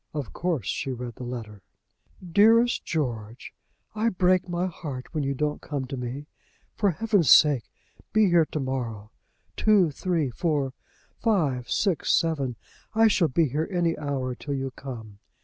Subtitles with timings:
[0.15, 1.61] Of course she read the letter.
[2.27, 3.53] "DEAREST GEORGE,
[3.93, 6.25] "I break my heart when you don't come to me;
[6.73, 7.69] for heaven's sake
[8.11, 9.11] be here to morrow.
[9.55, 10.73] Two, three, four,
[11.21, 12.55] five, six, seven
[12.95, 15.19] I shall be here any hour till you come.